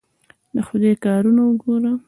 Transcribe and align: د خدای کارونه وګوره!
د 0.55 0.57
خدای 0.67 0.93
کارونه 1.05 1.41
وګوره! 1.45 1.91